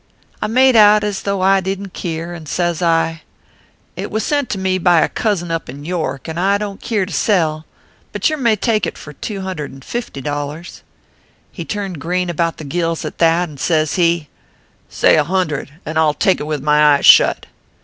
[0.41, 3.21] I made out as though I didn t keer, and says I:"
[3.95, 6.79] c lt was sent to me by a cousin up in York," and I don
[6.79, 7.67] t keer to sell;
[8.11, 10.81] but yer may take it for $250.
[11.51, 14.27] "He turned green about the gills at that, and says he:"
[14.89, 17.45] Say $100, and I ll take it with my eyes shut.